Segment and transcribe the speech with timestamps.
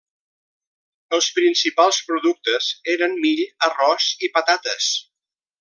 [1.17, 4.93] Els principals productes eren mill, arròs i patates.